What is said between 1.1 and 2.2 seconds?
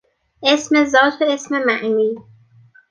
و اسم معنی